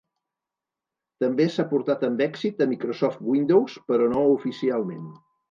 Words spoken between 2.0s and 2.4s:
amb